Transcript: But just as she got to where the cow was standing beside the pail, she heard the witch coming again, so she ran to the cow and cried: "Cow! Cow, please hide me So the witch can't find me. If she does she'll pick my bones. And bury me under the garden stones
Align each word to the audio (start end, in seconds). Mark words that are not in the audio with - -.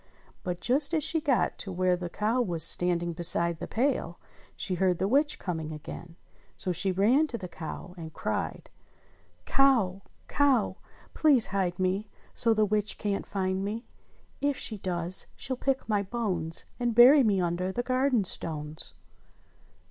But 0.41 0.61
just 0.61 0.95
as 0.95 1.03
she 1.03 1.21
got 1.21 1.59
to 1.59 1.71
where 1.71 1.95
the 1.95 2.09
cow 2.09 2.41
was 2.41 2.63
standing 2.63 3.13
beside 3.13 3.59
the 3.59 3.67
pail, 3.67 4.19
she 4.55 4.73
heard 4.73 4.97
the 4.97 5.07
witch 5.07 5.37
coming 5.37 5.71
again, 5.71 6.15
so 6.57 6.71
she 6.71 6.91
ran 6.91 7.27
to 7.27 7.37
the 7.37 7.47
cow 7.47 7.93
and 7.95 8.11
cried: 8.11 8.71
"Cow! 9.45 10.01
Cow, 10.27 10.77
please 11.13 11.47
hide 11.53 11.77
me 11.77 12.09
So 12.33 12.51
the 12.55 12.65
witch 12.65 12.97
can't 12.97 13.27
find 13.27 13.63
me. 13.63 13.85
If 14.41 14.57
she 14.57 14.79
does 14.79 15.27
she'll 15.35 15.55
pick 15.55 15.87
my 15.87 16.01
bones. 16.01 16.65
And 16.79 16.95
bury 16.95 17.21
me 17.21 17.39
under 17.39 17.71
the 17.71 17.83
garden 17.83 18.23
stones 18.23 18.95